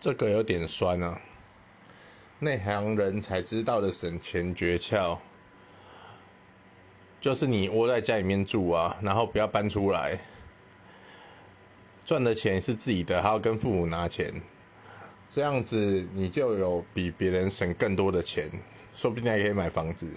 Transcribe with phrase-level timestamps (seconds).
[0.00, 1.20] 这个有点酸啊。
[2.40, 5.18] 内行人才知道的省钱诀窍。
[7.20, 10.18] 就是你窝在家里面住啊然后不要搬出来。
[12.06, 14.32] 赚的钱是自己的还要跟父母拿钱。
[15.30, 18.50] 这样子你就有比别人省更多的钱
[18.94, 20.08] 说不定还可以买房子。